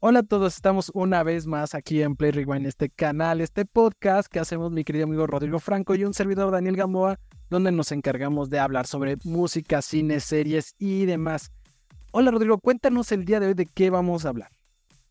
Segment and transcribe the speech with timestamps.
[0.00, 4.30] Hola a todos, estamos una vez más aquí en Play Rewind, este canal, este podcast
[4.30, 7.18] que hacemos mi querido amigo Rodrigo Franco y un servidor Daniel Gamboa,
[7.50, 11.50] donde nos encargamos de hablar sobre música, cine, series y demás.
[12.12, 14.52] Hola Rodrigo, cuéntanos el día de hoy de qué vamos a hablar.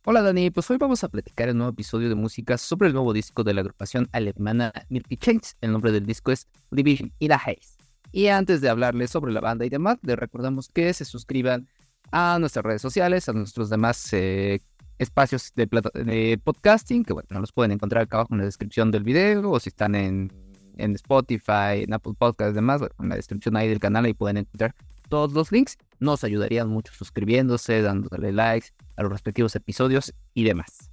[0.05, 3.11] Hola Dani, pues hoy vamos a platicar el nuevo episodio de música sobre el nuevo
[3.11, 5.57] disco de la agrupación alemana Milky Chains.
[5.59, 7.75] El nombre del disco es Division in a Haze.
[8.13, 11.67] Y antes de hablarles sobre la banda y demás, les recordamos que se suscriban
[12.11, 14.61] a nuestras redes sociales, a nuestros demás eh,
[14.97, 19.51] espacios de, podcasting, que bueno, los pueden encontrar acá abajo en la descripción del video,
[19.51, 20.31] o si están en,
[20.77, 24.37] en Spotify, en Apple Podcasts y demás, en la descripción ahí del canal ahí pueden
[24.37, 24.75] encontrar
[25.09, 25.77] todos los links.
[25.99, 30.91] Nos ayudarían mucho suscribiéndose, dándole likes a los respectivos episodios y demás.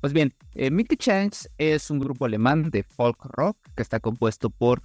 [0.00, 4.48] Pues bien, eh, Mickey Chance es un grupo alemán de folk rock que está compuesto
[4.48, 4.82] por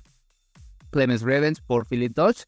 [0.90, 2.46] Clemens Revens, por Philip Dodge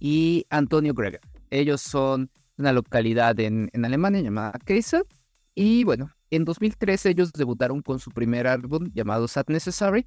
[0.00, 1.20] y Antonio Greger.
[1.50, 5.06] Ellos son una localidad en, Alemania llamada Kaiser.
[5.54, 10.06] Y bueno, en 2013 ellos debutaron con su primer álbum llamado Sad Necessary,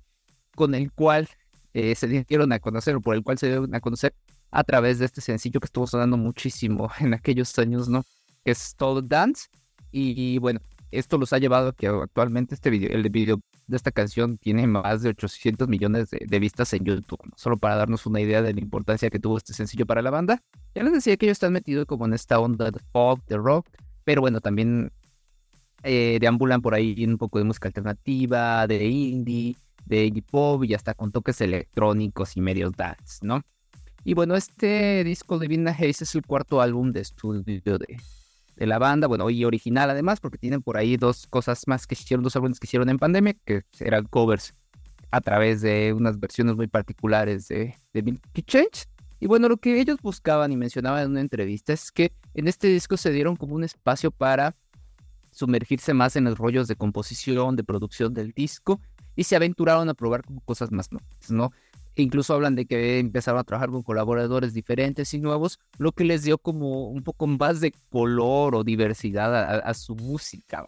[0.56, 1.28] con el cual
[1.74, 4.14] eh, se dieron a conocer, o por el cual se dieron a conocer
[4.52, 8.04] a través de este sencillo que estuvo sonando muchísimo en aquellos años, ¿no?
[8.44, 9.48] Que es Todo Dance.
[9.92, 13.92] Y, bueno, esto los ha llevado a que actualmente este video, el video de esta
[13.92, 18.42] canción tiene más de 800 millones de, vistas en YouTube, solo para darnos una idea
[18.42, 20.42] de la importancia que tuvo este sencillo para la banda.
[20.74, 23.68] Ya les decía que ellos están metidos como en esta onda de folk, de rock,
[24.04, 24.92] pero bueno, también
[25.84, 29.56] eh, deambulan por ahí un poco de música alternativa, de indie,
[29.86, 33.42] de indie pop y hasta con toques electrónicos y medios dance, ¿no?
[34.04, 37.98] Y bueno, este disco de Vina Hayes es el cuarto álbum de estudio de,
[38.56, 41.96] de la banda, bueno, y original además, porque tienen por ahí dos cosas más que
[41.96, 44.54] hicieron, dos álbumes que hicieron en pandemia, que eran covers
[45.12, 48.88] a través de unas versiones muy particulares de, de Milky Change.
[49.22, 52.68] Y bueno, lo que ellos buscaban y mencionaban en una entrevista es que en este
[52.68, 54.56] disco se dieron como un espacio para
[55.30, 58.82] sumergirse más en los rollos de composición, de producción del disco,
[59.16, 61.52] y se aventuraron a probar cosas más nuevas, ¿no?
[61.96, 66.24] incluso hablan de que empezaron a trabajar con colaboradores diferentes y nuevos, lo que les
[66.24, 70.68] dio como un poco más de color o diversidad a, su música.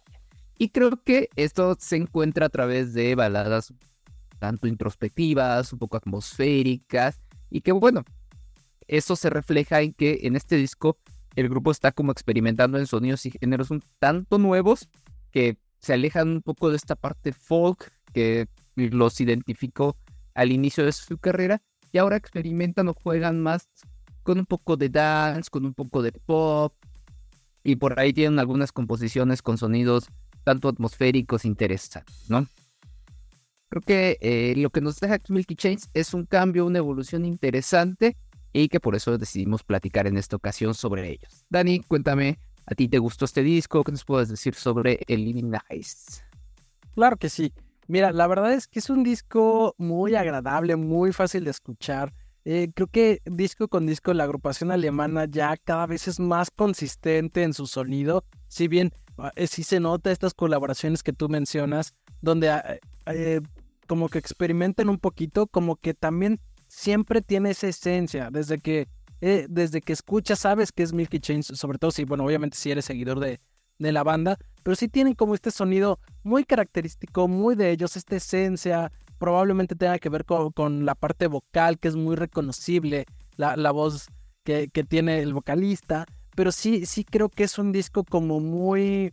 [0.58, 3.72] Y creo que esto se encuentra a través de baladas
[4.38, 7.18] tanto introspectivas, un poco atmosféricas,
[7.50, 8.04] y que bueno,
[8.88, 10.98] eso se refleja en que en este disco
[11.36, 14.88] el grupo está como experimentando en sonidos y géneros un tanto nuevos
[15.30, 18.46] que se alejan un poco de esta parte folk que
[18.76, 19.96] los identificó
[20.34, 21.60] al inicio de su carrera
[21.92, 23.68] y ahora experimentan o juegan más
[24.22, 26.74] con un poco de dance, con un poco de pop
[27.62, 30.08] y por ahí tienen algunas composiciones con sonidos
[30.44, 32.46] tanto atmosféricos interesantes, ¿no?
[33.70, 37.24] Creo que eh, lo que nos deja aquí Milky Chains es un cambio, una evolución
[37.24, 38.16] interesante
[38.54, 41.44] y que por eso decidimos platicar en esta ocasión sobre ellos.
[41.50, 43.82] Dani, cuéntame, ¿a ti te gustó este disco?
[43.82, 46.22] ¿Qué nos puedes decir sobre el Living Nice?
[46.94, 47.52] Claro que sí.
[47.88, 52.14] Mira, la verdad es que es un disco muy agradable, muy fácil de escuchar.
[52.44, 57.42] Eh, creo que disco con disco la agrupación alemana ya cada vez es más consistente
[57.42, 58.24] en su sonido.
[58.46, 63.40] Si bien ah, eh, sí se nota estas colaboraciones que tú mencionas, donde ah, eh,
[63.88, 66.40] como que experimentan un poquito, como que también
[66.74, 68.30] siempre tiene esa esencia.
[68.30, 68.88] Desde que,
[69.20, 72.84] desde que escuchas, sabes que es Milky Chains, sobre todo si, bueno, obviamente si eres
[72.84, 73.40] seguidor de,
[73.78, 78.16] de la banda, pero sí tienen como este sonido muy característico, muy de ellos, esta
[78.16, 83.06] esencia, probablemente tenga que ver con, la parte vocal que es muy reconocible,
[83.36, 84.08] la, voz
[84.42, 89.12] que, tiene el vocalista, pero sí, sí creo que es un disco como muy,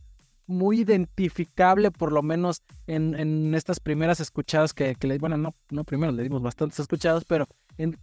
[0.52, 6.12] muy identificable, por lo menos en, estas primeras escuchadas que, le, bueno, no, no primero
[6.12, 7.48] le dimos bastantes escuchadas, pero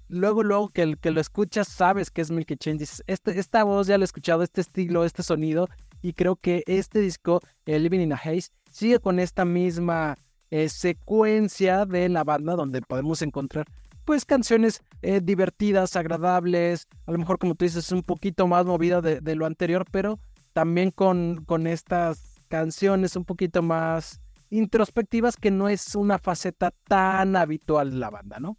[0.09, 3.98] luego, luego que, que lo escuchas, sabes que es Milky Change, este, esta voz ya
[3.98, 5.69] lo he escuchado, este estilo, este sonido,
[6.03, 10.16] y creo que este disco, Living in a Haze, sigue con esta misma
[10.50, 13.66] eh, secuencia de la banda donde podemos encontrar
[14.08, 19.02] pues canciones eh, divertidas, agradables, a lo mejor como tú dices un poquito más movida
[19.02, 20.19] de, lo anterior, pero
[20.55, 27.36] también con, con estas canciones un poquito más introspectivas que no es una faceta tan
[27.36, 28.56] habitual de la banda, ¿no?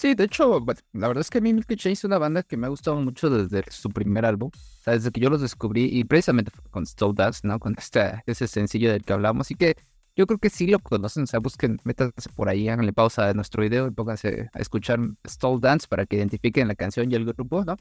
[0.00, 0.64] Sí, de hecho,
[0.94, 2.96] la verdad es que a mí Milky Chains es una banda que me ha gustado
[3.02, 4.50] mucho desde su primer álbum.
[4.54, 6.84] O sea, desde que yo los descubrí, y precisamente con
[7.14, 7.58] Dance, ¿no?
[7.58, 9.46] Con este, ese sencillo del que hablamos.
[9.46, 9.76] Así que
[10.16, 11.24] yo creo que sí lo conocen.
[11.24, 15.00] O sea, busquen, métanse por ahí, háganle pausa a nuestro video y pónganse a escuchar
[15.28, 17.76] Stole Dance para que identifiquen la canción y el grupo, ¿no?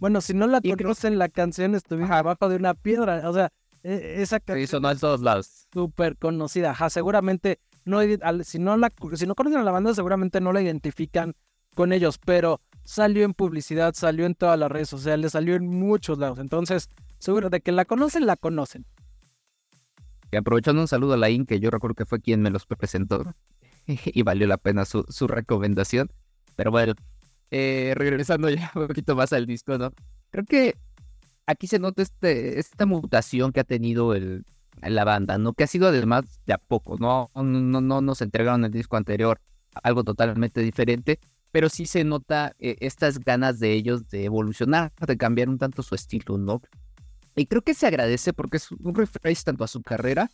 [0.00, 3.28] Bueno, si no la conocen, la canción estuvo abajo de una piedra.
[3.28, 3.52] O sea,
[3.82, 4.66] e, esa canción.
[4.66, 5.66] Sí, sonó en todos lados.
[5.72, 6.70] Súper conocida.
[6.70, 8.00] Ajá, seguramente no,
[8.44, 11.34] si, no la, si no conocen a la banda, seguramente no la identifican
[11.74, 16.18] con ellos, pero salió en publicidad, salió en todas las redes sociales, salió en muchos
[16.18, 16.38] lados.
[16.38, 18.86] Entonces, seguro de que la conocen, la conocen.
[20.32, 23.34] Y aprovechando un saludo a la que yo recuerdo que fue quien me los presentó
[23.86, 26.10] y valió la pena su, su recomendación.
[26.56, 26.94] Pero bueno,
[27.56, 29.92] eh, regresando ya un poquito más al disco, ¿no?
[30.30, 30.76] Creo que
[31.46, 34.44] aquí se nota este, esta mutación que ha tenido el,
[34.82, 35.52] la banda, ¿no?
[35.52, 37.30] Que ha sido además de a poco, ¿no?
[37.36, 39.40] No, no, nos entregaron el disco anterior
[39.84, 41.20] algo totalmente diferente,
[41.52, 45.84] pero sí se nota eh, estas ganas de ellos de evolucionar, de cambiar un tanto
[45.84, 46.60] su estilo, ¿no?
[47.36, 50.28] Y creo que se agradece porque es un refresh tanto a su carrera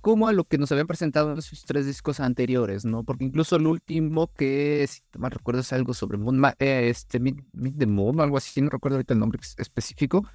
[0.00, 3.04] como a lo que nos habían presentado en sus tres discos anteriores, ¿no?
[3.04, 7.20] Porque incluso el último, que si no me recuerdo es algo sobre Moon, eh, este,
[7.20, 7.44] Meet,
[7.78, 10.26] the Moon algo así, no recuerdo ahorita el nombre específico,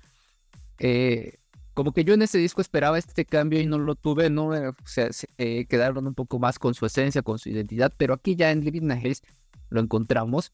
[0.77, 1.37] eh,
[1.73, 4.53] como que yo en ese disco esperaba este cambio y no lo tuve, ¿no?
[4.55, 5.27] Eh, o sea, se,
[5.67, 8.91] quedaron un poco más con su esencia, con su identidad, pero aquí ya en Living
[8.91, 9.21] a Haze
[9.69, 10.51] lo encontramos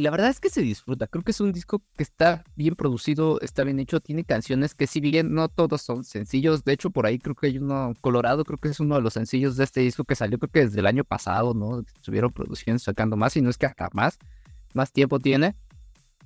[0.00, 1.06] la verdad es que se disfruta.
[1.06, 4.86] Creo que es un disco que está bien producido, está bien hecho, tiene canciones que
[4.86, 8.44] si bien no todos son sencillos, de hecho por ahí creo que hay uno, Colorado
[8.44, 10.80] creo que es uno de los sencillos de este disco que salió creo que desde
[10.80, 11.80] el año pasado, ¿no?
[11.80, 14.18] Estuvieron produciendo, sacando más y no es que hasta más,
[14.72, 15.56] más tiempo tiene.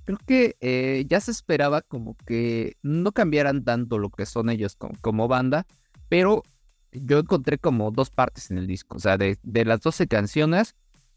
[0.04, 4.76] Creo que eh, ya se esperaba como que no cambiaran tanto lo que son ellos
[4.76, 5.66] como, como banda,
[6.08, 6.44] pero
[6.92, 10.76] yo encontré como dos partes en el disco, o sea, de, de las 12 canciones,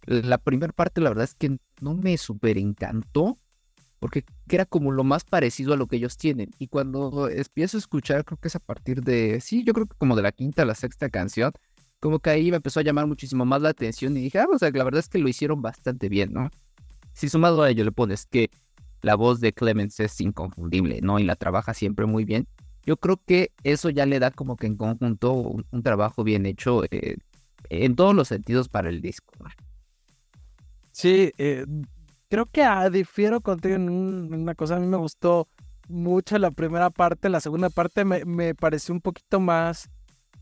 [0.09, 3.37] la primera parte, la verdad es que no me súper encantó,
[3.99, 6.49] porque era como lo más parecido a lo que ellos tienen.
[6.57, 9.95] Y cuando empiezo a escuchar, creo que es a partir de, sí, yo creo que
[9.97, 11.51] como de la quinta a la sexta canción,
[11.99, 14.57] como que ahí me empezó a llamar muchísimo más la atención y dije, ah, o
[14.57, 16.49] sea, la verdad es que lo hicieron bastante bien, ¿no?
[17.13, 18.49] Si sumado a ello le pones que
[19.03, 21.19] la voz de Clemens es inconfundible, ¿no?
[21.19, 22.47] Y la trabaja siempre muy bien.
[22.83, 26.83] Yo creo que eso ya le da como que en conjunto un, trabajo bien hecho
[26.89, 27.17] eh,
[27.69, 29.33] en todos los sentidos para el disco.
[29.39, 29.49] ¿no?
[30.99, 31.65] Sí, eh,
[32.29, 34.75] creo que ah, difiero contigo en, una cosa.
[34.75, 35.47] A mí me gustó
[35.87, 37.29] mucho la primera parte.
[37.29, 39.89] La segunda parte me, pareció un poquito más,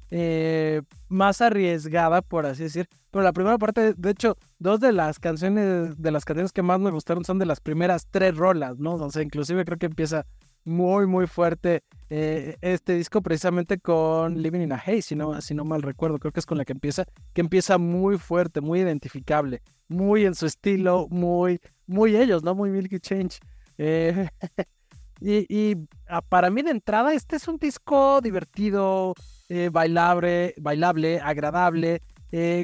[0.10, 2.90] eh, más arriesgada, por así decir.
[3.12, 6.80] Pero la primera parte, de hecho, dos de las canciones, de las canciones que más
[6.80, 8.96] me gustaron son de las primeras tres rolas, ¿no?
[8.96, 10.26] O sea, inclusive creo que empieza
[10.68, 15.54] muy, muy fuerte eh, este disco precisamente con Living in a Haze, si no, si
[15.54, 18.82] no mal recuerdo, creo que es con la que empieza, que empieza muy fuerte, muy
[18.82, 22.56] identificable muy en su estilo, muy, muy ellos, ¿no?
[22.56, 23.40] Muy Milky Change.
[23.78, 24.28] Eh,
[25.22, 25.78] y,
[26.08, 29.14] ah, para mí de entrada, este es un disco divertido,
[29.50, 32.02] eh, bailable, bailable, agradable,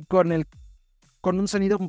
[0.08, 0.46] con el
[1.22, 1.80] con un sonido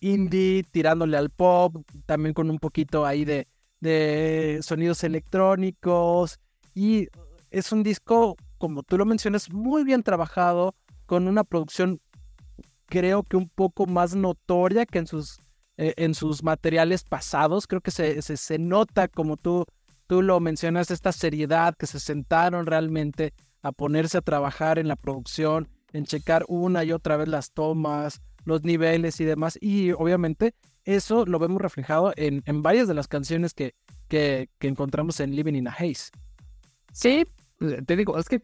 [0.00, 3.48] indie tirándole al pop, también con un poquito ahí de,
[3.84, 6.40] de sonidos electrónicos.
[6.74, 7.08] Y
[7.50, 10.74] es un disco, como tú lo mencionas, muy bien trabajado,
[11.06, 12.00] con una producción
[12.86, 15.38] creo que un poco más notoria que en sus,
[15.76, 17.66] eh, en sus materiales pasados.
[17.66, 19.66] Creo que se, se, nota, como tú,
[20.06, 24.96] tú lo mencionas, esta seriedad, que se sentaron realmente a ponerse a trabajar en la
[24.96, 29.58] producción, en checar una y otra vez las tomas, los niveles y demás.
[29.60, 30.54] Y obviamente
[30.84, 33.74] eso lo vemos reflejado en, en varias de las canciones que,
[34.08, 36.10] que, que encontramos en Living in a Haze.
[36.92, 37.26] Sí,
[37.86, 38.42] te digo, es que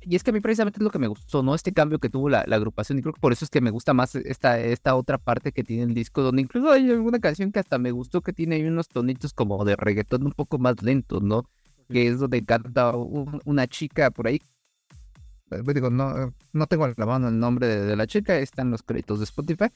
[0.00, 1.54] y es que a mí precisamente es lo que me gustó, ¿no?
[1.54, 2.98] Este cambio que tuvo la, agrupación.
[2.98, 5.64] Y creo que por eso es que me gusta más esta, esta otra parte que
[5.64, 8.64] tiene el disco, donde incluso hay alguna canción que hasta me gustó que tiene ahí
[8.64, 11.48] unos tonitos como de reggaetón un poco más lentos, ¿no?
[11.88, 14.40] Que es donde canta una chica por ahí.
[15.50, 19.18] Eh, digo, no, no tengo la mano el nombre de, la chica, están los créditos
[19.18, 19.66] de Spotify.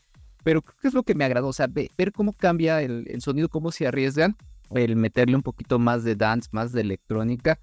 [0.44, 3.20] Pero creo que es lo que me agradó, o sea, ver, cómo cambia el, el
[3.20, 4.37] sonido, cómo se arriesgan,
[4.70, 7.61] el meterle un poquito más de dance, más de electrónica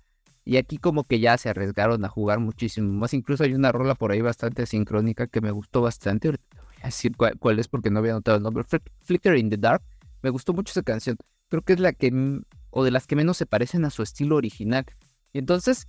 [0.47, 3.13] y aquí como que ya se arriesgaron a jugar muchísimo más.
[3.13, 6.29] Incluso hay una rola por ahí bastante sincrónica que me gustó bastante.
[6.29, 6.37] voy
[6.83, 8.63] a decir cuál, es porque no había notado el nombre.
[9.01, 9.83] Flicker in the Dark.
[10.21, 11.17] Me gustó mucho esa canción.
[11.49, 14.37] Creo que es la que, o de las que menos se parecen a su estilo
[14.37, 14.85] original.
[15.33, 15.85] Y entonces,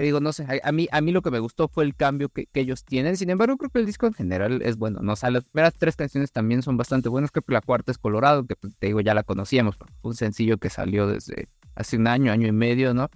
[0.00, 2.48] digo, no sé, a, mí, a mí lo que me gustó fue el cambio que,
[2.54, 3.16] ellos tienen.
[3.16, 5.00] Sin embargo, creo que el disco en general es bueno.
[5.02, 5.12] ¿no?
[5.12, 7.30] O las primeras tres canciones también son bastante buenas.
[7.30, 9.76] Creo que la cuarta es Colorado, que pues, te digo, ya la conocíamos.
[10.02, 13.08] Un sencillo que salió desde hace un año, año y medio, ¿no?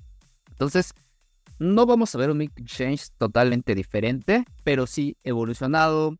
[0.51, 0.95] Entonces,
[1.59, 6.17] no vamos a ver un Mick Change totalmente diferente, pero sí evolucionado,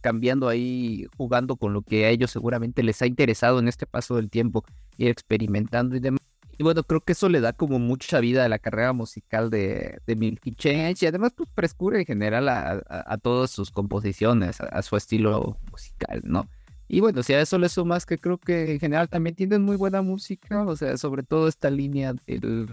[0.00, 4.16] cambiando ahí, jugando con lo que a ellos seguramente les ha interesado en este paso
[4.16, 4.64] del tiempo,
[4.96, 6.20] ir experimentando y demás.
[6.58, 10.00] Y bueno, creo que eso le da como mucha vida a la carrera musical de,
[10.04, 14.96] de Milky Change y además pues frescura en general a, todas sus composiciones, a, su
[14.96, 16.48] estilo musical, ¿no?
[16.88, 19.76] Y bueno, si a eso le sumas que creo que en general también tienen muy
[19.76, 22.14] buena música, o sea, sobre todo esta línea,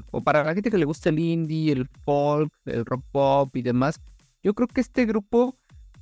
[0.09, 3.61] o para la gente que le gusta el indie, el folk, el rock pop y
[3.61, 3.99] demás,
[4.41, 5.57] yo creo que este grupo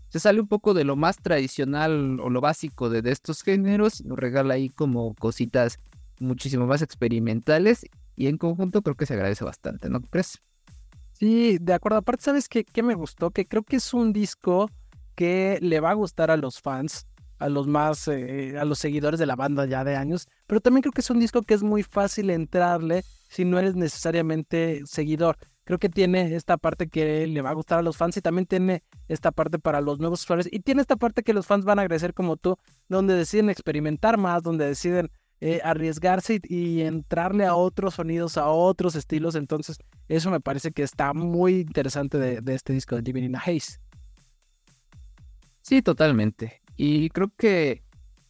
[0.08, 4.18] se sale un poco de lo más tradicional o lo básico de, estos géneros, nos
[4.18, 5.80] regala ahí como cositas
[6.20, 10.40] muchísimo más experimentales y en conjunto creo que se agradece bastante, ¿no crees?
[11.14, 12.00] Sí, de acuerdo.
[12.00, 13.32] Aparte, ¿sabes qué, qué me gustó?
[13.32, 14.70] Que creo que es un disco
[15.16, 17.08] que le va a gustar a los fans,
[17.40, 20.82] a los más, eh, a los seguidores de la banda ya de años, pero también
[20.82, 25.38] creo que es un disco que es muy fácil entrarle si no eres necesariamente seguidor.
[25.66, 28.46] Creo que tiene esta parte que le va a gustar a los fans y también
[28.46, 31.80] tiene esta parte para los nuevos usuarios y tiene esta parte que los fans van
[31.80, 32.58] a agradecer como tú,
[32.90, 35.10] donde deciden experimentar más, donde deciden
[35.46, 39.36] eh, arriesgarse y, entrarle a otros sonidos, a otros estilos.
[39.36, 39.76] Entonces,
[40.08, 43.78] eso me parece que está muy interesante de, este disco de Living in a Haze.
[45.62, 46.62] Sí, totalmente.
[46.78, 47.84] Y creo que,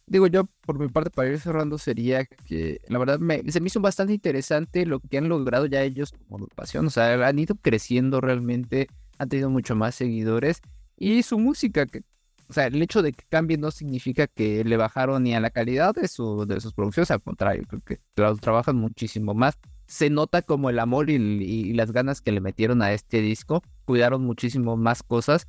[0.06, 3.68] digo yo, por mi parte, para ir cerrando, sería que la verdad me, se me
[3.68, 6.88] hizo bastante interesante lo que han logrado ya ellos como pasión.
[6.88, 10.62] O sea, han ido creciendo realmente, han tenido mucho más seguidores.
[10.96, 12.02] Y su música, que
[12.48, 15.50] o sea, el hecho de que cambie no significa que le bajaron ni a la
[15.50, 18.00] calidad de, su, de sus producciones, al contrario, creo que
[18.40, 19.58] trabajan muchísimo más.
[19.86, 24.22] Se nota como el amor y, las ganas que le metieron a este disco, cuidaron
[24.22, 25.46] muchísimo más cosas.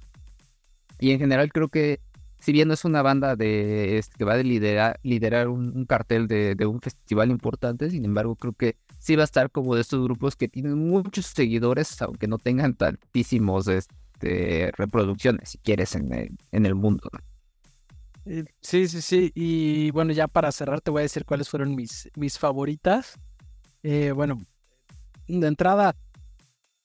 [0.99, 1.99] Y en general creo que,
[2.39, 6.27] si bien no es una banda de, este, que va a liderar, liderar un, cartel
[6.27, 9.81] de, de, un festival importante, sin embargo creo que sí va a estar como de
[9.81, 15.95] estos grupos que tienen muchos seguidores, aunque no tengan tantísimos este, este, reproducciones, si quieres,
[15.95, 17.09] en el, en el mundo.
[18.25, 19.31] Eh, sí, sí, sí.
[19.35, 23.19] Y bueno, ya para cerrar te voy a decir cuáles fueron mis, mis favoritas.
[23.83, 24.41] Eh, bueno,
[25.27, 25.95] de entrada,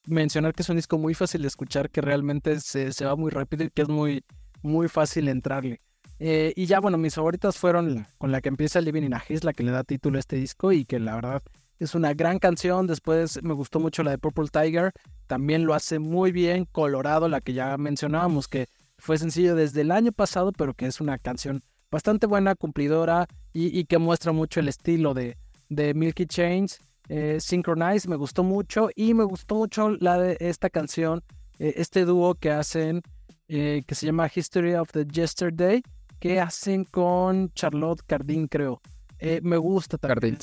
[0.06, 3.30] mencionar que es un disco muy fácil de escuchar, que realmente se, se va muy
[3.30, 4.22] rápido y que es muy,
[4.62, 5.80] muy fácil entrarle.
[6.18, 9.40] Eh, y ya, bueno, mis favoritas fueron con la que empieza Living in a Haze,
[9.42, 11.42] la que le da título a este disco y que la verdad
[11.80, 12.86] es una gran canción.
[12.86, 14.92] Después me gustó mucho la de Purple Tiger.
[15.26, 16.66] También lo hace muy bien.
[16.66, 18.68] Colorado, la que ya mencionábamos, que
[18.98, 23.84] fue sencillo desde el año pasado, pero que es una canción bastante buena, cumplidora y,
[23.84, 25.36] que muestra mucho el estilo de,
[25.68, 26.78] Milky Chains.
[27.08, 31.24] Eh, Synchronize me gustó mucho y me gustó mucho la de esta canción,
[31.58, 33.02] eh, este dúo que hacen,
[33.48, 35.82] eh, que se llama History of the Yesterday,
[36.20, 38.80] que hacen con Charlotte Cardin, creo.
[39.20, 40.38] Eh, me gusta también.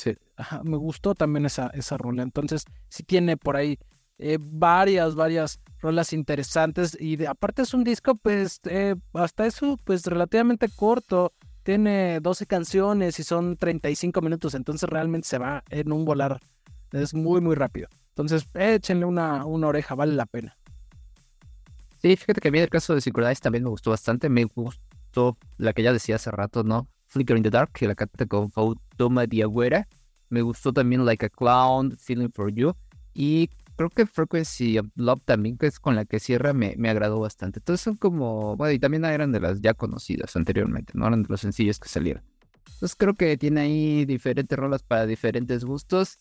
[0.63, 2.21] me gustó también esa, esa rola.
[2.21, 3.79] Entonces, sí tiene por ahí
[4.19, 6.95] eh, varias, varias rolas interesantes.
[6.99, 11.33] Y de, aparte es un disco, pues, eh, hasta eso, pues, relativamente corto.
[11.63, 14.53] Tiene 12 canciones y son 35 minutos.
[14.53, 16.39] Entonces, realmente se va en un volar.
[16.91, 17.89] Es muy, muy rápido.
[18.09, 20.55] Entonces, échenle una, una oreja, vale la pena.
[21.99, 24.29] Sí, fíjate que a mí el caso de Synchronize también me gustó bastante.
[24.29, 26.87] Me gustó la que ya decía hace rato, ¿no?
[27.07, 29.87] Flicker in the Dark, que la canta con Fautoma Diagüera.
[30.29, 32.73] Me gustó también Like a Clown, Feeling for You.
[33.13, 36.89] Y creo que Frequency of Love también, que es con la que cierra, me, me
[36.89, 37.59] agradó bastante.
[37.59, 41.29] Entonces son como, bueno, y también eran de las ya conocidas anteriormente, no eran de
[41.29, 42.23] los sencillos que salieron.
[42.65, 46.17] Entonces creo que tiene ahí diferentes rolas para diferentes gustos.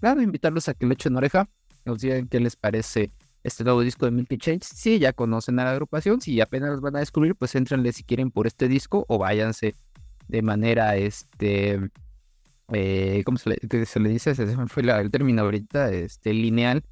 [0.00, 1.48] Claro, invitarlos a que le echen oreja,
[1.84, 3.10] nos digan qué les parece
[3.42, 4.64] este nuevo disco de Milky Change.
[4.64, 8.04] Si ya conocen a la agrupación, si apenas los van a descubrir, pues entrenle si
[8.04, 9.74] quieren por este disco o váyanse
[10.28, 11.80] de manera, este,
[12.72, 14.34] eh, ¿cómo se le, se le dice?
[14.68, 16.82] Fue el término ahorita, este, lineal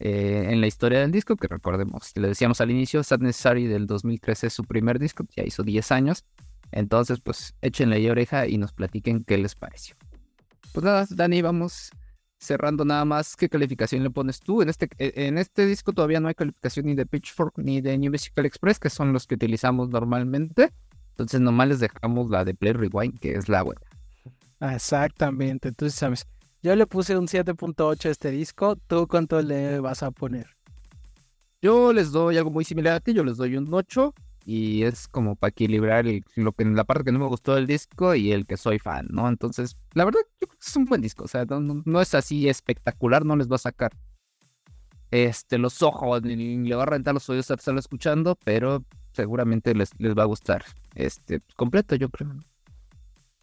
[0.00, 3.86] eh, en la historia del disco, que recordemos, le decíamos al inicio, Sad Necessary del
[3.86, 6.24] 2013 es su primer disco, ya hizo 10 años,
[6.72, 9.96] entonces pues échenle ahí oreja y nos platiquen qué les pareció.
[10.72, 11.90] Pues nada, Dani, vamos
[12.38, 14.62] cerrando nada más, ¿qué calificación le pones tú?
[14.62, 17.96] En este, e, en este disco todavía no hay calificación ni de Pitchfork ni de
[17.96, 20.72] New Musical Express, que son los que utilizamos normalmente.
[21.14, 23.80] Entonces nomás les dejamos la de Play Rewind, que es la buena.
[24.60, 26.26] Exactamente, entonces sabes.
[26.60, 28.76] Yo le puse un 7.8 a este disco.
[28.88, 30.48] ¿Tú cuánto le vas a poner?
[31.62, 34.12] Yo les doy algo muy similar a ti, yo les doy un 8
[34.44, 36.04] y es como para equilibrar
[36.36, 39.06] lo que, la parte que no me gustó del disco y el que soy fan,
[39.10, 39.28] ¿no?
[39.28, 42.48] Entonces, la verdad, yo creo que es un buen disco, o sea, no, es así
[42.48, 43.92] espectacular, no les va a sacar
[45.10, 49.74] este, los ojos, ni, le va a rentar los oídos a estarlo escuchando, pero seguramente
[49.74, 52.34] les, les va a gustar este completo, yo creo.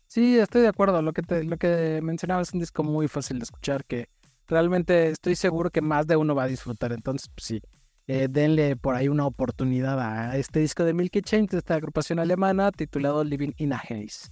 [0.08, 1.02] Sí, estoy de acuerdo.
[1.02, 4.10] Lo que te, lo que mencionaba es un disco muy fácil de escuchar que
[4.48, 6.92] realmente estoy seguro que más de uno va a disfrutar.
[6.92, 7.62] Entonces, pues sí,
[8.08, 12.20] eh, denle por ahí una oportunidad a este disco de Milky Chains de esta agrupación
[12.20, 14.30] alemana titulado Living in a Haze.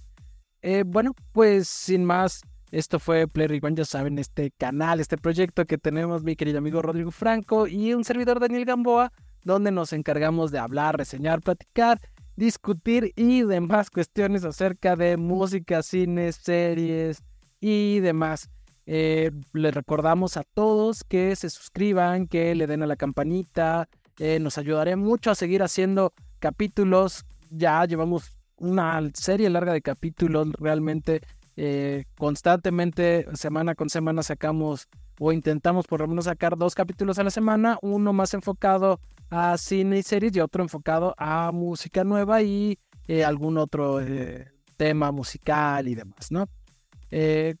[0.60, 5.64] Eh, bueno, pues sin más, esto fue Play Rewind, ya saben, este canal, este proyecto
[5.64, 9.12] que tenemos mi querido amigo Rodrigo Franco y un servidor Daniel Gamboa,
[9.44, 12.00] donde nos encargamos de hablar, reseñar, platicar
[12.36, 17.22] discutir y demás cuestiones acerca de música, cine, series
[17.60, 18.48] y demás.
[18.86, 23.88] Eh, les recordamos a todos que se suscriban, que le den a la campanita.
[24.18, 27.26] Eh, nos ayudaré mucho a seguir haciendo capítulos.
[27.50, 31.20] Ya llevamos una serie larga de capítulos realmente
[31.62, 37.22] Eh, constantemente, semana con semana, sacamos o intentamos por lo menos sacar dos capítulos a
[37.24, 38.98] la semana, uno más enfocado
[39.30, 44.48] a cine y series y otro enfocado a música nueva y eh, algún otro eh,
[44.76, 46.46] tema musical y demás, ¿no?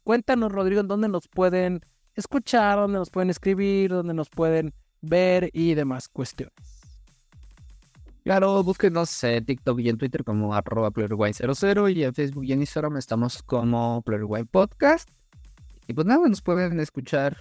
[0.04, 1.80] cuéntanos, Rodrigo, en dónde nos pueden
[2.14, 6.54] escuchar, dónde nos pueden escribir, dónde nos pueden ver y demás cuestiones.
[8.22, 12.60] Claro, búsquenos en TikTok y en Twitter como arroba PlayerWine00 y en Facebook y en
[12.60, 15.08] Instagram estamos como PlayerWine Podcast.
[15.86, 17.38] Y pues nada, nos pueden escuchar.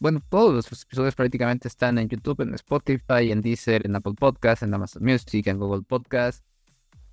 [0.00, 4.62] Bueno, todos los episodios prácticamente están en YouTube, en Spotify, en Deezer, en Apple Podcast,
[4.62, 6.42] en Amazon Music, en Google Podcast.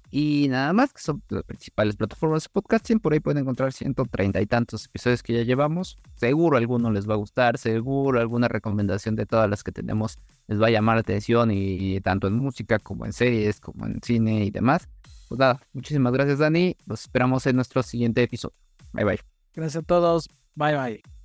[0.10, 3.00] Y nada más, que son las principales plataformas de podcasting.
[3.02, 5.98] Por ahí pueden encontrar 130 y tantos episodios que ya llevamos.
[6.16, 10.18] Seguro alguno les va a gustar, seguro alguna recomendación de todas las que tenemos
[10.48, 11.52] les va a llamar la atención.
[11.52, 14.88] Y, tanto en música como en series, como en cine y demás.
[15.28, 16.78] Pues nada, muchísimas gracias, Dani.
[16.86, 18.56] Los esperamos en nuestro siguiente episodio.
[18.94, 19.20] Bye bye.
[19.54, 20.30] Gracias a todos.
[20.56, 21.17] Bye bye.